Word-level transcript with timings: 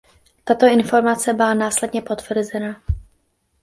Tato 0.43 0.65
informace 0.67 1.33
byla 1.33 1.53
následně 1.53 2.01
potvrzena. 2.01 2.81